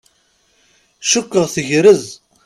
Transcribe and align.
Cukkeɣ 1.11 1.45
tgerrez. 1.53 2.05